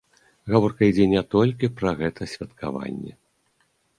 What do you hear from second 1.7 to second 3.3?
пра гэта святкаванні.